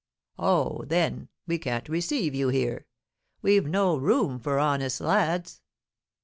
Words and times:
'Oh, 0.39 0.83
then 0.87 1.29
we 1.45 1.59
can't 1.59 1.87
receive 1.87 2.33
you 2.33 2.47
here 2.47 2.87
we've 3.43 3.67
no 3.67 3.95
room 3.97 4.39
for 4.39 4.57
honest 4.57 4.99
lads.'" 4.99 5.61